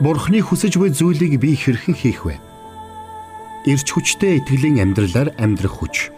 Бурхны 0.00 0.40
хүсэж 0.40 0.80
буй 0.80 0.96
зүйлийг 0.96 1.36
би 1.36 1.52
хэрхэн 1.52 1.92
хийх 1.92 2.24
вэ? 2.24 2.40
Ирч 3.68 3.92
хүчтэй 3.92 4.40
итгэлийн 4.40 4.80
амьдралаар 4.80 5.36
амьдрах 5.36 5.76
хүч. 5.76 6.08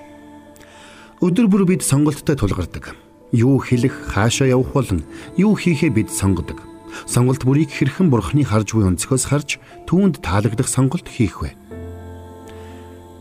Өдөр 1.19 1.51
бүр 1.51 1.67
бид 1.67 1.83
сонголттой 1.83 2.39
тулгардаг. 2.39 2.95
Юу 3.35 3.59
хэлэх, 3.59 4.15
хаашаа 4.15 4.55
явах 4.55 4.71
болон 4.71 5.03
юу 5.35 5.59
хийхээ 5.59 5.91
бид 5.91 6.15
сонгодог. 6.15 6.63
Сонголт 7.11 7.43
бүрийг 7.43 7.75
хэрхэн 7.75 8.07
Бурхны 8.07 8.47
харж 8.47 8.71
буй 8.71 8.87
өнцгөөс 8.87 9.27
харж 9.27 9.59
түүнд 9.91 10.23
таалагдах 10.23 10.71
сонголт 10.71 11.11
хийх 11.11 11.43
вэ? 11.43 11.51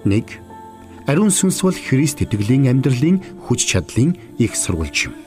1. 0.05 0.29
Ариун 1.09 1.33
сүнс 1.33 1.65
бол 1.65 1.73
Христ 1.73 2.21
итгэлийн 2.21 2.69
амьдралын 2.69 3.17
хүч 3.49 3.65
чадлын 3.65 4.13
их 4.37 4.53
сурвалж 4.53 5.09
юм. 5.09 5.17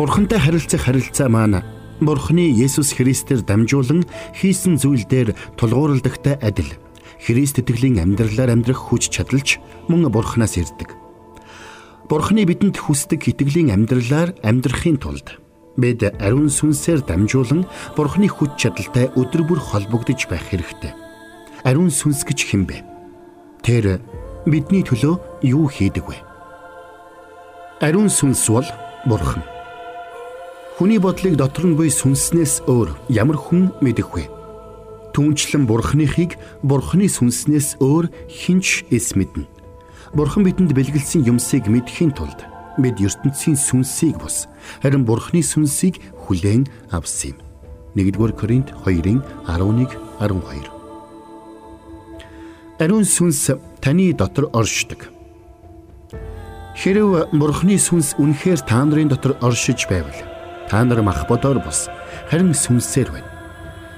Бурхантай 0.00 0.40
харилцах 0.40 0.88
харилцаа 0.88 1.28
маань 1.28 1.60
Бурхны 2.04 2.52
Есүс 2.52 2.92
Христээр 2.96 3.42
дамжуулан 3.44 4.04
хийсэн 4.36 4.76
зүйл 4.80 5.04
дээр 5.08 5.32
тулгуурлагдахтай 5.56 6.36
адил. 6.40 6.70
Христ 7.20 7.60
итгэлийн 7.60 8.00
амьдралаар 8.00 8.52
амьдрах 8.52 8.92
хүч 8.92 9.08
чадалч 9.08 9.58
мөн 9.88 10.12
Бурханаас 10.12 10.60
ирдэг. 10.60 10.92
Бурхны 12.08 12.44
бидэнд 12.44 12.76
хүсдэг 12.76 13.24
итгэлийн 13.32 13.72
амьдралаар 13.72 14.36
амьдрахын 14.44 15.00
тулд 15.00 15.40
бид 15.80 16.04
ариун 16.20 16.52
сүнсээр 16.52 17.02
дамжуулан 17.06 17.64
Бурхны 17.96 18.28
хүч 18.28 18.60
чадалтай 18.60 19.08
өдөр 19.16 19.42
бүр 19.48 19.60
холбогдож 19.60 20.28
байх 20.28 20.44
хэрэгтэй. 20.52 20.92
Ариун 21.64 21.88
сүнс 21.88 22.28
гэж 22.28 22.38
хэн 22.44 22.64
бэ? 22.68 22.84
Тэр 23.64 24.04
бидний 24.44 24.84
төлөө 24.84 25.42
юу 25.48 25.66
хийдэг 25.72 26.04
вэ? 26.04 26.18
Ариун 27.80 28.12
сүнс 28.12 28.44
бол 28.52 28.68
Бурхан. 29.08 29.53
Хүний 30.74 30.98
бодлыг 30.98 31.38
дотор 31.38 31.70
нь 31.70 31.78
буй 31.78 31.86
сүнснээс 31.86 32.66
өөр 32.66 32.98
ямар 33.06 33.38
хүн 33.38 33.70
мэдэх 33.78 34.10
вэ? 34.10 34.26
Түүнчлэн 35.14 35.70
бурхныхыг 35.70 36.34
бурхны 36.66 37.06
сүнснээс 37.06 37.78
өөр 37.78 38.10
хинч 38.26 38.82
эс 38.90 39.14
мэднэ. 39.14 39.46
Бурхан 40.18 40.42
бидэнд 40.42 40.74
бэлгэлсэн 40.74 41.30
юмсыг 41.30 41.70
мэдхийн 41.70 42.10
тулд 42.10 42.42
бид 42.82 42.98
ертөнцийн 42.98 43.54
сүнсийг 43.54 44.18
бус 44.18 44.50
харин 44.82 45.06
бурхны 45.06 45.46
сүнсийг 45.46 46.02
хүлээн 46.26 46.66
авсан 46.90 47.38
юм. 47.38 47.38
1-р 47.94 48.34
Коринт 48.34 48.74
2-ын 48.82 49.22
11 49.46 49.94
12. 50.18 50.66
Ариун 52.82 53.06
сүнс 53.06 53.54
таны 53.78 54.10
дотор 54.10 54.50
оршдог. 54.50 55.06
Хэрв 56.74 57.30
бурхны 57.30 57.78
сүнс 57.78 58.18
үнэхээр 58.18 58.66
та 58.66 58.82
нарын 58.82 59.14
дотор 59.14 59.38
оршиж 59.38 59.86
байвал 59.86 60.33
та 60.68 60.84
нар 60.84 61.02
мах 61.02 61.28
бодоор 61.28 61.60
бус 61.60 61.88
харин 62.30 62.54
сүнсээр 62.54 63.10
байна. 63.12 63.30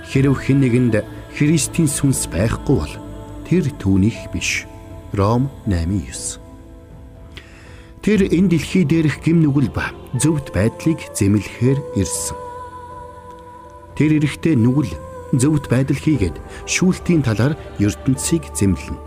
Хэрв 0.07 0.35
хэн 0.39 0.61
нэгэнд 0.63 0.95
Христийн 1.37 1.89
сүнс 1.91 2.27
байхгүй 2.33 2.77
бол 2.77 2.95
тэр 3.47 3.71
түүнийх 3.77 4.31
биш. 4.33 4.67
Ром 5.13 5.51
8:9. 5.67 6.41
Тэр 8.03 8.21
энэ 8.31 8.51
дэлхий 8.55 8.85
дээрх 8.87 9.21
гим 9.23 9.43
нүгэл 9.43 9.71
ба 9.71 9.91
зөвхт 10.15 10.55
байдлыг 10.55 10.99
зэмлэхээр 11.15 11.79
ирсэн. 11.99 12.39
Тэр 13.99 14.23
эрэхтэй 14.23 14.55
нүгэл 14.55 14.95
зөвхт 15.35 15.67
байдал 15.67 15.99
хийгээд 15.99 16.37
шүүлтийн 16.71 17.23
талаар 17.27 17.59
ертөнцийг 17.83 18.55
зэмлэнэ. 18.55 19.03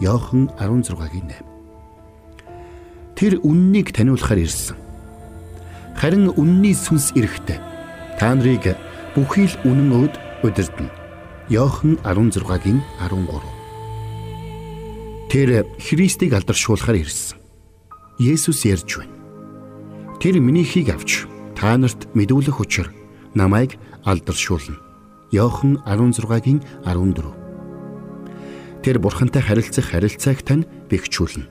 Йохан 0.00 0.54
16-гийн 0.54 1.28
8. 1.34 3.18
Тэр 3.18 3.42
үннийг 3.42 3.90
таниулахаар 3.90 4.46
ирсэн 4.46 4.87
харин 5.98 6.30
үнний 6.38 6.78
сүнс 6.78 7.10
эрэхтэй. 7.18 7.58
Та 8.22 8.38
нарыг 8.38 8.78
бүхий 9.18 9.50
л 9.50 9.58
үнэн 9.66 10.06
өд 10.06 10.14
удирдна. 10.46 10.86
Йохан 11.50 11.98
16-гийн 12.06 12.78
13. 13.02 15.26
Тэр 15.26 15.66
Христийг 15.82 16.38
алдаршуулахаар 16.38 17.02
ирсэн. 17.02 17.42
Есүс 18.22 18.62
ярьж 18.62 19.02
байна. 19.02 19.10
Тэр 20.22 20.38
минийхийг 20.38 20.94
авч 20.94 21.26
та 21.58 21.74
нарт 21.74 22.06
мэдүүлэх 22.14 22.62
учир 22.62 22.94
намайг 23.34 23.74
алдаршуулна. 24.06 24.78
Йохан 25.34 25.82
16-гийн 25.82 26.62
14. 26.86 28.86
Тэр 28.86 29.02
бурхантай 29.02 29.42
харилцах 29.42 29.90
харилцааг 29.90 30.46
тань 30.46 30.62
бэхжүүлнэ. 30.86 31.50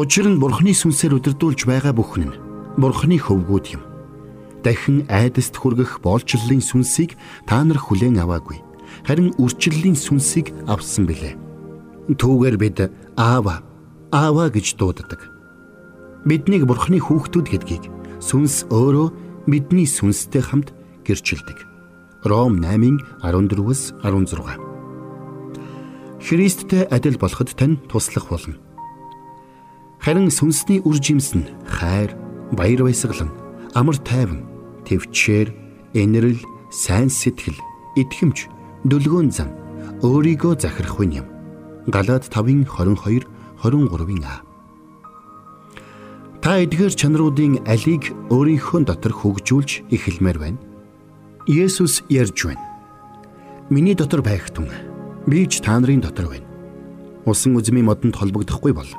Учир 0.00 0.32
нь 0.32 0.40
бурхны 0.40 0.72
сүнсээр 0.72 1.20
удирдуулж 1.20 1.68
байгаа 1.68 1.92
бүхэн 1.92 2.32
нь 2.32 2.51
Бурхны 2.76 3.18
хөвгүүд 3.20 3.66
юм. 3.76 3.82
Дахин 4.64 5.04
айдаст 5.10 5.58
хүргэх 5.58 6.00
боолчлолын 6.00 6.62
сүнсийг 6.62 7.18
та 7.44 7.60
нар 7.66 7.76
хүлээн 7.76 8.22
аваагүй. 8.22 8.62
Харин 9.04 9.34
үрчлэлийн 9.36 9.98
сүнсийг 9.98 10.54
авсан 10.64 11.04
билээ. 11.04 11.36
Түүгээр 12.16 12.56
бид 12.56 12.78
аава 13.18 13.60
аава 14.12 14.48
гэж 14.48 14.76
дууддаг. 14.78 15.20
Биднийг 16.24 16.64
Бурхны 16.64 17.02
хүүхдүүд 17.02 17.46
гэдгийг 17.50 17.84
сүнс 18.22 18.70
өөрөө 18.70 19.08
бидний 19.50 19.88
сүнстэй 19.88 20.40
хамт 20.40 20.70
гэрчилдэг. 21.02 21.58
Ром 22.22 22.62
8-ын 22.62 23.02
14-өөс 23.26 23.98
16. 24.06 24.72
Христтэй 26.22 26.86
адил 26.86 27.18
болоход 27.18 27.50
тань 27.58 27.82
туслах 27.90 28.30
болно. 28.30 28.54
Харин 29.98 30.30
сүнсний 30.30 30.78
үр 30.86 31.02
жимс 31.02 31.34
нь 31.34 31.50
хайр, 31.66 32.14
баяр 32.52 32.84
баясгалан, 32.84 33.30
амар 33.74 33.96
тайван, 34.04 34.44
төвчээр, 34.84 35.48
энэрл, 35.96 36.40
сайн 36.70 37.08
сэтгэл, 37.08 37.56
итгэмж, 37.96 38.48
дүлгөөн 38.84 39.28
зам, 39.32 39.50
өөрийгөө 40.04 40.60
захирах 40.60 41.00
юм. 41.00 41.26
Галаад 41.88 42.28
5-ын 42.28 42.64
22, 42.68 43.26
23-ын 43.62 44.24
А. 44.24 44.42
Та 46.42 46.58
эдгээр 46.58 46.90
чанаруудын 46.90 47.62
алийг 47.70 48.10
өөрийнхөө 48.30 48.82
дотор 48.86 49.14
хөгжүүлж 49.14 49.86
эхэлмээр 49.94 50.38
байна. 50.42 50.58
Есүс 51.46 52.02
ярьж 52.10 52.50
байна. 52.50 52.66
Миний 53.70 53.94
дотор 53.94 54.22
байх 54.26 54.50
тун 54.50 54.66
би 55.26 55.46
ч 55.46 55.62
та 55.62 55.78
нарын 55.78 56.02
дотор 56.02 56.26
байна. 56.34 56.46
Усан 57.26 57.54
үзмийн 57.54 57.86
модонд 57.86 58.18
холбогдохгүй 58.18 58.74
бол 58.74 58.90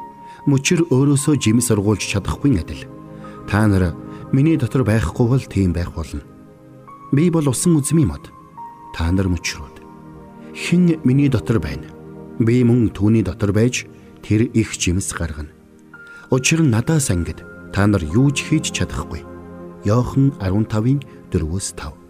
мөчөр 0.47 0.87
өөрөөсөө 0.87 1.35
жимс 1.35 1.67
сургуулж 1.67 2.07
чадахгүй 2.07 2.63
адил 2.63 2.87
Та 3.47 3.67
нар 3.67 3.93
миний 4.31 4.57
дотор 4.57 4.83
байхгүй 4.83 5.27
бол 5.27 5.43
тийм 5.43 5.73
байх 5.73 5.93
болно. 5.93 6.21
Би 7.11 7.29
бол 7.29 7.49
усан 7.49 7.77
үзмийн 7.77 8.09
мод. 8.09 8.31
Та 8.95 9.11
нар 9.11 9.27
мөчрүүд. 9.29 9.81
Хэн 10.53 11.01
миний 11.03 11.29
дотор 11.29 11.59
байна? 11.59 11.89
Би 12.39 12.63
мөн 12.63 12.89
түүний 12.89 13.23
дотор 13.23 13.53
байж 13.53 13.85
тэр 14.21 14.49
их 14.53 14.73
жимс 14.73 15.13
гаргана. 15.13 15.53
Учир 16.31 16.61
нь 16.65 16.73
надаас 16.73 17.11
ангид 17.13 17.45
та 17.73 17.85
нар 17.85 18.01
юу 18.01 18.31
ч 18.31 18.45
хийж 18.49 18.73
чадахгүй. 18.73 19.21
Йохан 19.85 20.33
15-ын 20.39 21.03
4-өөс 21.29 21.73
5. 21.77 22.03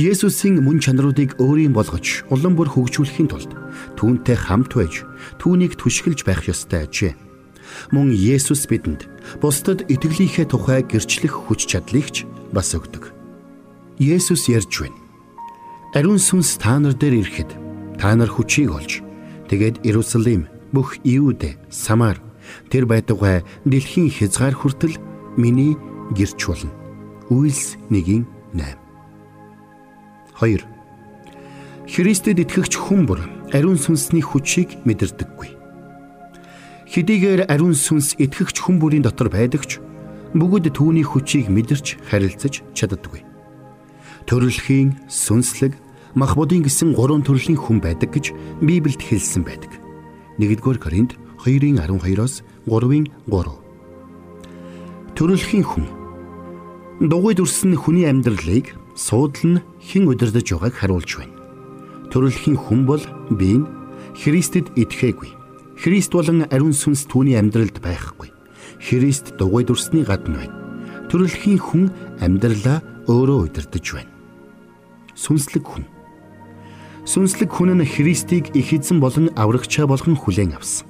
Есүсийн 0.00 0.62
мөн 0.62 0.78
чанаруудыг 0.80 1.36
өөрийн 1.42 1.74
болгож 1.74 2.24
улам 2.30 2.54
бүр 2.56 2.70
хөгжүүлэхийн 2.70 3.28
тулд 3.28 3.52
түүнтэй 3.98 4.38
хамт 4.38 4.72
байж 4.72 5.02
түүнийг 5.42 5.76
түшгэлж 5.76 6.24
байх 6.24 6.46
ёстой 6.46 6.86
ажээ. 6.86 7.12
Мөн 7.90 8.12
Есүс 8.14 8.66
бидэнд 8.70 9.06
бусдад 9.42 9.86
итгэлийнхээ 9.90 10.46
тухай 10.48 10.82
гэрчлэх 10.86 11.34
хүч 11.48 11.70
чадлыг 11.70 12.06
ч 12.10 12.26
бас 12.52 12.74
өгдөг. 12.74 13.12
Есүс 14.00 14.48
ярьж 14.48 14.72
байна. 14.80 14.98
Ариун 15.94 16.18
сүнс 16.22 16.56
та 16.56 16.78
нар 16.78 16.94
дээр 16.94 17.20
ирэхэд 17.20 17.50
та 17.98 18.14
нар 18.14 18.30
хүчийг 18.30 18.70
олж 18.70 19.02
тэгээд 19.50 19.82
Иерусалим 19.84 20.46
бүх 20.72 20.96
Иуд, 21.02 21.42
Самар 21.68 22.22
тэр 22.70 22.86
байдгаа 22.86 23.42
дэлхийн 23.66 24.08
хязгаар 24.10 24.54
хүртэл 24.54 24.96
миний 25.36 25.74
гэрч 26.14 26.40
болно. 26.46 26.70
Үйлс 27.28 27.76
1-ийн 27.90 28.24
8. 28.54 28.78
2. 30.38 30.64
Христэд 31.90 32.38
итгэгч 32.38 32.78
хүн 32.78 33.04
бүр 33.06 33.26
ариун 33.50 33.78
сүнсний 33.78 34.22
хүчийг 34.22 34.78
мэдэрдэггүй 34.86 35.59
хэдийгээр 36.90 37.46
ариун 37.46 37.78
сүнс 37.78 38.18
итгэгч 38.18 38.66
хүн 38.66 38.82
бүрийн 38.82 39.06
дотор 39.06 39.30
байдагч 39.30 39.78
бүгд 40.34 40.74
түүний 40.74 41.06
хүчийг 41.06 41.46
мэдэрч 41.46 42.02
харилцаж 42.10 42.66
чаддаггүй. 42.74 43.22
Төрөлхийн, 44.26 44.98
сүнслэг, 45.06 45.78
мах 46.18 46.34
бодын 46.34 46.66
гэсэн 46.66 46.98
гурван 46.98 47.22
төрлийн 47.22 47.54
хүн 47.54 47.78
байдаг 47.78 48.10
гэж 48.10 48.34
Библиэд 48.58 49.06
хэлсэн 49.06 49.46
байдаг. 49.46 49.70
1-р 50.42 50.78
Коринт 50.82 51.14
2-ын 51.46 51.78
12-оос 51.78 52.42
3-ын 52.66 53.06
3. 53.30 55.14
Төрөлхийн 55.14 55.62
хүн 55.62 55.86
дугуйд 57.06 57.38
үрсэн 57.38 57.78
хүний 57.78 58.10
амьдралыг 58.10 58.74
суудлан 58.98 59.62
хэн 59.78 60.10
удирдах 60.10 60.42
байгааг 60.42 60.74
харуулж 60.74 61.10
байна. 61.22 61.38
Төрөлхийн 62.10 62.58
хүн 62.58 62.82
бол 62.82 63.02
би 63.30 63.62
Христэд 64.18 64.74
итгээгүй 64.74 65.39
Христ 65.80 66.12
болон 66.12 66.44
ариун 66.52 66.74
сүнс 66.76 67.06
түүний 67.08 67.38
амьдралд 67.40 67.80
байхгүй. 67.80 68.28
Христ 68.84 69.32
дугуй 69.40 69.64
дүрсний 69.64 70.04
гадна 70.04 70.42
байна. 70.42 70.56
Төрөлхийн 71.08 71.56
хүн 71.56 71.88
амьдралаа 72.20 72.84
өөрөө 73.08 73.48
удирдах 73.48 73.88
байна. 73.96 74.12
сүнслэг 75.16 75.64
хүн. 75.64 75.84
Сүнслэг 77.08 77.48
хүн 77.48 77.80
нь 77.80 77.88
Христийг 77.88 78.52
их 78.52 78.72
эзэн 78.76 79.00
болон 79.00 79.32
аврагчаа 79.36 79.88
болгон 79.88 80.16
хүлээн 80.20 80.56
авсан. 80.56 80.84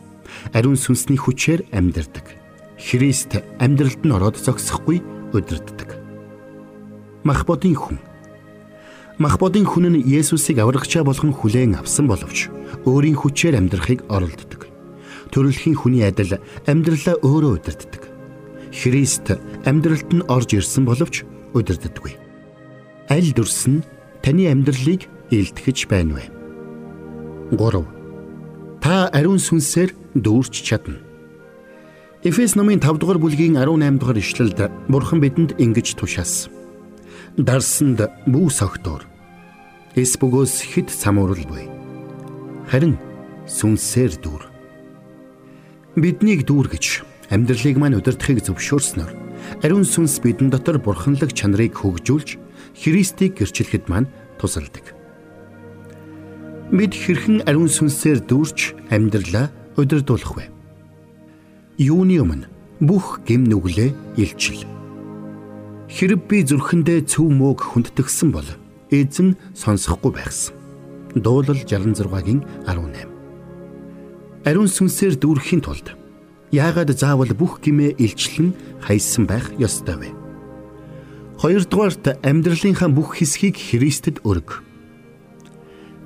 Ариун 0.55 0.75
сүнсний 0.75 1.19
хүчээр 1.19 1.71
амьдардаг. 1.71 2.27
Христ 2.75 3.39
амьдралд 3.63 4.03
нь 4.03 4.15
ороод 4.15 4.43
зогсохгүй 4.43 5.03
удирддаг. 5.31 5.99
Махбодын 7.23 7.79
хүн 7.79 7.99
Махбодын 9.19 9.69
хүн 9.69 9.87
нь 9.93 10.03
Есүсийг 10.03 10.59
аврагчаа 10.65 11.05
болгон 11.05 11.37
хүлээн 11.37 11.77
авсан 11.77 12.09
боловч 12.09 12.49
өөрийн 12.89 13.21
хүчээр 13.21 13.59
амьдрахыг 13.61 14.09
оролддог. 14.09 14.70
Төрөлхийн 15.31 15.79
хүний 15.79 16.03
адил 16.07 16.39
амьдралаа 16.67 17.17
өөрөө 17.23 17.53
удирддаг. 17.59 18.03
Христ 18.75 19.31
амьдралд 19.67 20.11
нь 20.11 20.27
орж 20.27 20.51
ирсэн 20.59 20.85
боловч 20.87 21.23
удирддаггүй. 21.55 22.15
Аль 23.11 23.31
дүрс 23.35 23.67
нь 23.71 23.87
таны 24.23 24.51
амьдралыг 24.51 25.07
илтгэж 25.31 25.87
байна 25.87 26.19
вэ? 26.19 26.25
3. 27.55 27.87
Та 28.83 29.11
ариун 29.15 29.39
сүнсээр 29.39 29.95
дүүрч 30.15 30.55
чадна. 30.67 30.99
Эфес 32.23 32.55
номын 32.55 32.83
5 32.83 32.99
дугаар 32.99 33.19
бүлгийн 33.23 33.57
18 33.59 33.99
дугаар 33.99 34.19
ишлэлд 34.19 34.59
Бурхан 34.91 35.23
бидэнд 35.23 35.59
ингэж 35.63 35.95
тушаасан. 35.95 36.53
Дарсанд 37.39 38.03
бүү 38.27 38.51
согтоор 38.51 39.07
эс 39.97 40.15
бөгөөс 40.19 40.55
хэд 40.75 40.91
самуурал 40.91 41.43
буй. 41.47 41.67
Харин 42.71 42.99
сүнсээр 43.47 44.19
дүүр. 44.23 44.50
Биднийг 45.99 46.47
дүүр 46.47 46.71
гэж 46.71 47.03
амьдралыг 47.35 47.75
мань 47.75 47.99
удирдахыг 47.99 48.47
зөвшөөрснөөр 48.47 49.11
ариун 49.67 49.83
сүнс 49.83 50.23
бидэн 50.23 50.55
дотор 50.55 50.79
бурханлаг 50.79 51.35
чанарыг 51.35 51.75
хөгжүүлж 51.83 52.39
Христийг 52.79 53.43
гэрчлэхэд 53.43 53.91
мань 53.91 54.07
тусалдаг. 54.39 54.95
Бид 56.71 56.95
хэрхэн 56.95 57.43
ариун 57.51 57.67
сүнсээр 57.67 58.23
дүүрч 58.23 58.79
амьдралаа 58.95 59.51
удирдуулах 59.75 60.39
вэ? 60.39 60.47
Юуны 61.83 62.23
өмнө 62.23 62.47
бүх 62.79 63.27
гим 63.27 63.51
нүглээ 63.51 63.91
илчил. 64.15 64.63
Хэрэг 65.91 66.23
би 66.31 66.47
зүрхэндээ 66.47 67.11
цөв 67.11 67.27
мөөг 67.35 67.67
хүндтгсэн 67.67 68.31
бол 68.31 68.47
эзэн 68.95 69.35
сонсохгүй 69.59 70.15
байхсан. 70.15 70.55
Дуулал 71.19 71.59
66-гийн 71.67 72.47
18. 72.71 73.10
Ариун 74.41 74.73
сүнсээр 74.73 75.21
дүүрхийн 75.21 75.61
тулд 75.61 75.93
яагаад 76.49 76.97
заавал 76.97 77.29
бүх 77.37 77.61
гимээ 77.61 78.01
илчлэн 78.01 78.57
хайсан 78.81 79.29
байх 79.29 79.53
ёстой 79.61 80.01
вэ? 80.01 80.09
Хоёрдугаарт 81.37 82.25
амьдралынхаа 82.25 82.89
бүх 82.89 83.21
хэсгийг 83.21 83.61
Христэд 83.61 84.25
өрг. 84.25 84.65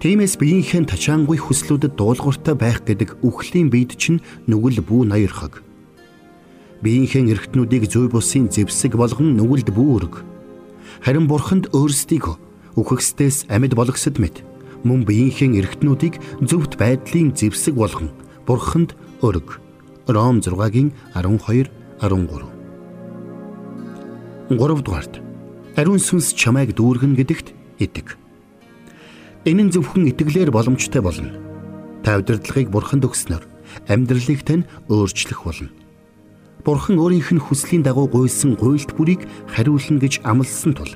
Тиймээс 0.03 0.35
биеийнхэн 0.43 0.91
тачаангүй 0.91 1.39
хүслүүдэд 1.39 1.95
дуулууртай 1.95 2.59
байх 2.59 2.83
гэдэг 2.83 3.23
үхлийн 3.23 3.71
биед 3.71 3.95
чинь 3.95 4.19
нүгэл 4.51 4.83
бүү 4.83 5.15
ноёрхог. 5.15 5.63
Биеийнхэн 6.83 7.31
эргэтнүүдийг 7.31 7.87
зүй 7.87 8.11
бусын 8.11 8.51
зэвсэг 8.51 8.99
болгон 8.99 9.39
нүгэлд 9.39 9.71
бүү 9.71 9.89
өрг. 9.95 10.27
Харин 11.07 11.31
бурханд 11.31 11.71
өөрсдийгөө 11.71 12.35
үхэгсдээс 12.75 13.47
амьд 13.47 13.79
болгосод 13.79 14.19
мэт 14.19 14.43
мөн 14.83 15.07
биеийнхэн 15.07 15.55
эргэтнүүдийг 15.55 16.19
зөвхт 16.45 16.77
байдлын 16.77 17.33
зэвсэг 17.33 17.79
болгон 17.79 18.11
бурханд 18.47 18.95
өрг. 19.23 19.61
Ром 20.07 20.41
6-гийн 20.41 20.93
12 21.15 21.71
13. 22.01 22.55
3 24.51 24.83
дугаарт 24.85 25.21
ариун 25.77 25.99
сүнс 25.99 26.37
чамайг 26.37 26.77
дүүргэн 26.77 27.17
гэдэгт 27.17 27.49
идэг. 27.81 28.17
Энэ 29.49 29.69
нь 29.69 29.73
зөвхөн 29.73 30.13
итгэлээр 30.13 30.53
боломжтой 30.53 31.01
болно. 31.01 31.33
Та 32.05 32.21
удирдлагыг 32.21 32.69
бурханд 32.69 33.09
өгснөөр 33.09 33.45
амьдралыг 33.89 34.45
тань 34.45 34.69
өөрчлөх 34.93 35.41
болно. 35.45 35.73
Бурхан 36.65 37.01
өөрийнх 37.01 37.33
нь 37.33 37.45
хүслийн 37.45 37.83
дагуу 37.85 38.09
гуйсан 38.09 38.57
гуйлт 38.57 38.97
бүрийг 38.97 39.25
хариулна 39.49 40.01
гэж 40.01 40.21
амласан 40.25 40.73
тул 40.77 40.93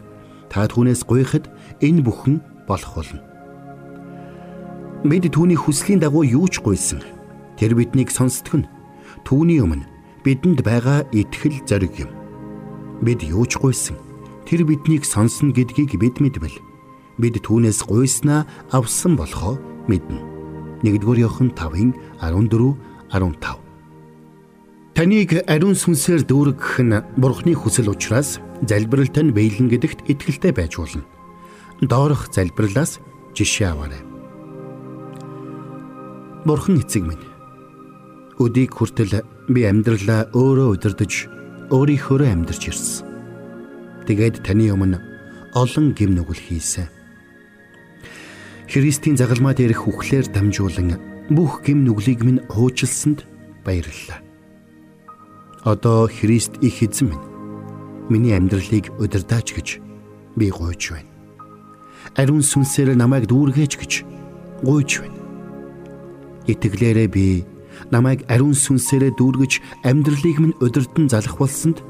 та 0.49 0.65
түүнээс 0.65 1.05
гуйхад 1.05 1.49
энэ 1.85 2.05
бүхэн 2.05 2.41
болох 2.69 2.93
болно. 2.97 3.21
Бид 5.05 5.29
түүний 5.29 5.57
хүслийн 5.57 6.01
дагуу 6.01 6.25
юу 6.25 6.49
ч 6.49 6.61
гуйсан. 6.65 7.18
Тэр 7.59 7.75
биднийг 7.75 8.15
сонсдог 8.15 8.63
нь 8.63 8.71
түүний 9.27 9.59
өмнө 9.59 9.91
бидэнд 10.23 10.63
байгаа 10.63 11.03
итгэл 11.11 11.59
зориг 11.67 11.99
юм. 11.99 12.11
Бид 13.03 13.27
юу 13.27 13.43
ч 13.51 13.59
гуйсан. 13.59 13.99
Тэр 14.47 14.63
биднийг 14.63 15.03
сонсно 15.03 15.51
гэдгийг 15.51 15.99
бид 15.99 16.23
мэдвэл 16.23 16.55
бид 17.19 17.35
түүнээс 17.43 17.83
гуйснаа 17.83 18.47
авсан 18.71 19.19
болохоо 19.19 19.59
мэднэ. 19.91 20.23
1-р 20.87 21.19
Иохан 21.19 21.51
5-ын 21.51 21.91
14 22.23 22.79
15 23.11 23.69
Таныг 24.95 25.31
ариун 25.47 25.75
сүнсээр 25.75 26.23
дүүргэх 26.27 26.75
нь 26.83 26.95
Бурхны 27.19 27.55
хүсэл 27.55 27.91
учраас 27.91 28.39
залбирал 28.63 29.11
тань 29.11 29.35
бэйлэн 29.35 29.71
гэдэгт 29.71 30.07
итгэлтэй 30.11 30.55
байж 30.55 30.79
болно. 30.79 31.03
Доорох 31.83 32.31
залбирлаас 32.31 32.99
жишээ 33.35 33.75
аваарай. 33.75 34.03
Бурхан 36.47 36.83
эцэг 36.83 37.07
минь. 37.07 37.38
Өдийг 38.39 38.71
хүртэл 38.79 39.27
би 39.51 39.67
амьдралаа 39.67 40.31
өөрөө 40.31 40.79
удирдах, 40.79 41.27
өөрийнхөө 41.75 42.23
амьдарч 42.23 42.71
ирсэн. 42.71 43.07
Тэгээд 44.07 44.47
таны 44.47 44.71
өмнө 44.71 45.03
олон 45.59 45.91
гим 45.99 46.15
нүгэл 46.15 46.39
хийсэн. 46.39 46.87
Христийн 48.71 49.19
загалмаа 49.19 49.59
дээрх 49.59 49.91
үхлээр 49.91 50.31
дамжуулан 50.31 51.01
бүх 51.35 51.67
гим 51.67 51.83
нүглийг 51.83 52.23
минь 52.23 52.45
хуучлсанд 52.47 53.27
баярлалаа. 53.67 54.23
Одоо 55.65 56.07
Христ 56.07 56.63
их 56.63 56.79
эзэн 56.85 57.11
минь 57.11 57.27
миний 58.09 58.37
амьдралыг 58.39 58.95
удирдаач 59.03 59.51
гэж 59.57 59.69
би 60.37 60.47
гуйж 60.55 60.95
байна. 60.95 61.11
Ариун 62.15 62.47
сүнсээр 62.47 62.95
намайг 62.95 63.27
дүүргэж 63.27 63.73
гэж 63.77 63.93
гуйж 64.63 65.03
байна. 65.03 65.21
Итгэлээрээ 66.47 67.09
би 67.09 67.45
намайг 67.91 68.25
ариун 68.29 68.55
сүнсээрээ 68.55 69.17
дүүргэж 69.19 69.53
амьдралыг 69.85 70.37
минь 70.41 70.59
удирдан 70.61 71.09
залах 71.09 71.39
болсонд 71.39 71.83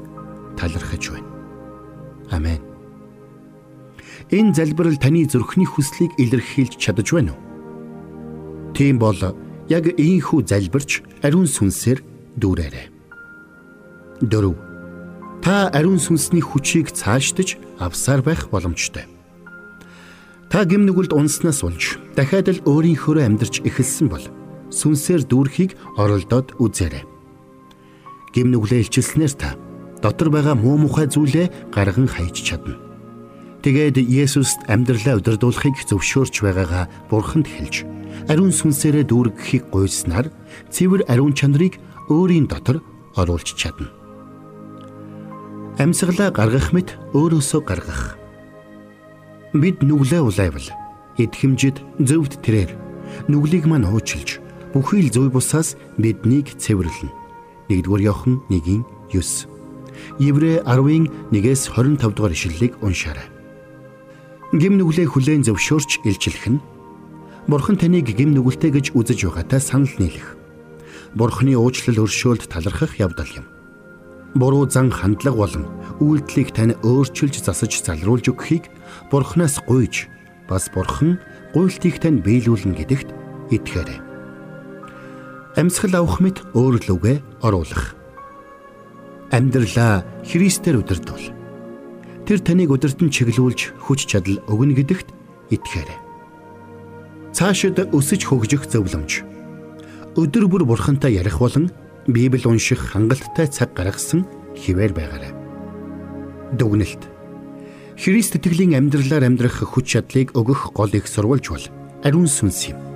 талархаж 0.57 1.03
байна. 1.11 1.29
Амен. 2.31 2.61
Энэ 4.29 4.53
залбирал 4.53 4.97
таны 5.01 5.25
зүрхний 5.25 5.65
хүслийг 5.65 6.13
илэрхийлж 6.21 6.77
чадаж 6.77 7.09
байна 7.13 7.33
уу? 7.33 7.41
Тийм 8.77 8.99
бол 9.01 9.17
яг 9.69 9.85
ийхүү 9.89 10.45
залбирч 10.45 11.01
ариун 11.25 11.49
сүнсээр 11.49 12.03
дүүрээрэй. 12.37 12.87
4. 14.21 14.53
Та 15.41 15.69
ариун 15.73 15.97
сүнсний 15.97 16.43
хүчийг 16.43 16.91
цаашдаж 16.91 17.57
авсаар 17.79 18.21
байх 18.21 18.49
боломжтой. 18.51 19.07
Та 20.49 20.65
гим 20.65 20.85
нүгэлд 20.85 21.13
унснаас 21.13 21.61
болж 21.63 21.97
дахиад 22.17 22.49
л 22.49 22.65
өөрийнхөө 22.65 23.21
амьдарч 23.23 23.61
эхэлсэн 23.63 24.09
бол 24.09 24.25
сүнсээр 24.69 25.25
дүүрхийг 25.25 25.75
оролдоод 25.97 26.57
үзээрэй. 26.61 27.03
Гим 28.33 28.53
нүглээ 28.53 28.85
илчилснээр 28.85 29.33
та 29.33 29.57
дотор 30.01 30.29
байгаа 30.29 30.55
муу 30.55 30.77
мухай 30.77 31.09
зүйлээ 31.09 31.73
гарган 31.73 32.07
хайж 32.07 32.37
чадна. 32.45 32.77
Тэгээд 33.59 33.99
Есүст 33.99 34.63
амьдралаа 34.71 35.19
удирдуулахыг 35.19 35.83
зөвшөөрч 35.83 36.35
байгаагаа 36.39 36.87
Бурханд 37.11 37.51
хэлж, 37.51 37.83
ариун 38.31 38.55
сүнсээрээ 38.55 39.03
дүүргэхийг 39.11 39.67
гуйснаар 39.67 40.31
цэвэр 40.71 41.03
ариун 41.11 41.35
чанарыг 41.35 41.75
өөрийн 42.07 42.47
дотор 42.47 42.79
оруулж 43.19 43.51
чадна. 43.59 43.91
Амьсгалаа 45.75 46.31
гаргах 46.31 46.71
мэт 46.71 46.95
өөрөөсөө 47.11 47.61
гаргах. 47.67 48.15
Бид 49.51 49.83
нүглээ 49.83 50.23
улайвал 50.23 50.67
эдхэмжид 51.19 51.83
зөвд 51.99 52.39
тэрээр 52.39 52.71
нүглийг 53.27 53.67
мань 53.67 53.83
хуучилж 53.83 54.39
бүхий 54.73 55.05
л 55.05 55.13
зүй 55.13 55.29
бусаас 55.29 55.77
биднийг 55.97 56.57
цэвэрлэнэ. 56.57 57.13
1-р 57.69 58.01
Иохан 58.01 58.41
1-ийн 58.49 58.85
9. 59.09 59.49
Еврэ 60.19 60.63
10-ын 60.65 61.05
1-ээс 61.31 61.73
25 61.73 62.13
дугаар 62.13 62.33
ишлэлийг 62.33 62.77
уншаарай 62.81 63.39
гим 64.53 64.81
нүглээ 64.81 65.05
хүлээн 65.13 65.45
зөвшөөрч 65.45 66.01
илчлэх 66.09 66.45
нь 66.49 66.59
Бурхан 67.45 67.77
таныг 67.77 68.09
гим 68.09 68.33
нүгэлтэй 68.33 68.73
гэж 68.73 68.97
үзэж 68.97 69.25
байгаатай 69.25 69.61
санал 69.61 69.93
нийлэх. 69.97 70.37
Бурханы 71.13 71.57
уучлал 71.57 72.05
өршөөлд 72.05 72.45
талархах 72.49 72.97
явдал 73.01 73.29
юм. 73.29 73.45
Буруу 74.37 74.69
зан 74.69 74.93
хандлага 74.93 75.37
болон 75.37 75.65
үйлдэлийг 76.01 76.53
тань 76.53 76.77
өөрчилж 76.85 77.41
засаж 77.41 77.81
залруулж 77.81 78.29
өгөхийг 78.29 78.69
Бурханаас 79.09 79.61
гуйж 79.65 80.09
бас 80.49 80.69
Бурхан 80.73 81.17
гуйлтыг 81.53 81.97
тань 81.97 82.21
биелүүлнэ 82.21 82.77
гэдэгт 82.77 83.09
итгээрэй. 83.53 84.08
Амьсгал 85.59 85.99
авах 85.99 86.23
мэт 86.23 86.39
өөр 86.55 86.79
лүгэ 86.87 87.43
оруулах. 87.43 87.99
Амьдралаа 89.27 90.07
Христээр 90.23 90.79
удирдуул 90.79 91.35
Тэр 92.29 92.39
таныг 92.45 92.69
удирдан 92.71 93.09
чиглүүлж 93.11 93.75
хүч 93.83 94.05
чадал 94.07 94.37
өгнө 94.47 94.77
гэдэгт 94.77 95.09
итгээрэй. 95.49 95.99
Цаашид 97.35 97.81
өсөж 97.89 98.21
хөгжих 98.23 98.69
зөвлөмж. 98.69 99.25
Өдөр 100.13 100.45
бүр 100.45 100.63
бурхантай 100.63 101.17
ярих 101.17 101.41
болон 101.43 101.73
Библи 102.05 102.45
унших 102.45 102.93
хангалттай 102.93 103.49
цаг 103.49 103.73
гаргасан 103.73 104.29
хിവэр 104.55 104.93
байгаарай. 104.93 105.33
Дүгнэлт. 106.53 107.03
Христ 107.99 108.37
итгэлийн 108.37 108.77
амьдралаар 108.77 109.27
амьдрах 109.27 109.59
хүч 109.65 109.97
чадлыг 109.97 110.37
өгөх 110.37 110.71
гол 110.71 110.93
их 110.93 111.09
сурвалж 111.09 111.49
бол 111.49 111.65
ариун 112.05 112.29
сүнс 112.29 112.71
юм. 112.71 112.88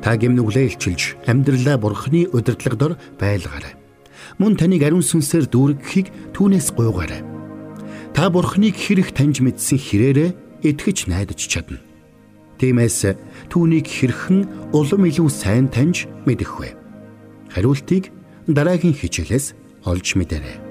Та 0.00 0.16
гимнүглээ 0.16 0.64
илчилж 0.72 1.20
амьдралаа 1.28 1.76
бурхны 1.76 2.24
удирдлага 2.32 2.76
дор 2.76 2.92
байлгаарай. 3.20 3.76
Мөн 4.40 4.56
таныг 4.56 4.80
ариун 4.80 5.04
сүнсээр 5.04 5.44
дүүргэхийг 5.52 6.32
түүнээс 6.32 6.72
гуйгаарай. 6.72 7.20
Та 8.16 8.32
бурхныг 8.32 8.76
хэрэг 8.76 9.12
таньж 9.12 9.44
мэдсэн 9.44 9.76
хэрээрээ 9.76 10.30
итгэж 10.64 11.08
найдаж 11.12 11.40
чадна. 11.44 11.84
Тиймээс 12.56 13.16
түүнийг 13.52 13.86
хэрхэн 13.88 14.72
улам 14.72 15.02
илүү 15.08 15.28
сайн 15.28 15.68
таньж 15.68 16.08
мэдэх 16.24 16.60
вэ? 16.60 16.76
Хариултыг 17.52 18.08
дараагийн 18.48 18.96
хичээлээс 18.96 19.52
олж 19.84 20.16
мэдэрэй. 20.16 20.69